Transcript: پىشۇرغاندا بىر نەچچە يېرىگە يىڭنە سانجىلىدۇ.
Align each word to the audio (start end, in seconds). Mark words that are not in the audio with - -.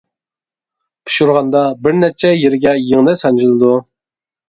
پىشۇرغاندا 1.09 1.63
بىر 1.83 1.97
نەچچە 2.01 2.35
يېرىگە 2.41 2.77
يىڭنە 2.83 3.19
سانجىلىدۇ. 3.25 3.79